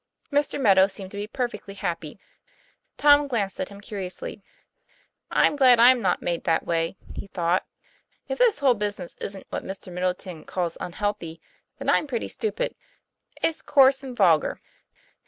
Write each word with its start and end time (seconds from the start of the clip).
Mr. 0.31 0.59
Meadow 0.59 0.87
seemed 0.87 1.11
to 1.11 1.17
be 1.17 1.27
perfectly 1.27 1.75
happy. 1.75 2.19
Tom 2.97 3.27
glanced 3.27 3.59
at 3.59 3.69
him 3.69 3.79
curiously. 3.79 4.41
"I'm 5.29 5.55
glad 5.55 5.79
I'm 5.79 6.01
not 6.01 6.23
made 6.23 6.43
that 6.45 6.65
way," 6.65 6.97
he 7.13 7.27
thought. 7.27 7.67
"If 8.27 8.39
this 8.39 8.61
whole 8.61 8.73
business 8.73 9.15
isn't 9.21 9.45
what 9.51 9.63
Mr. 9.63 9.93
Middleton 9.93 10.43
calls 10.45 10.75
unhealthy, 10.81 11.39
then 11.77 11.87
I'm 11.87 12.07
pretty 12.07 12.29
stupid. 12.29 12.73
It's 13.43 13.61
coarse 13.61 14.01
and 14.01 14.17
vulgar." 14.17 14.59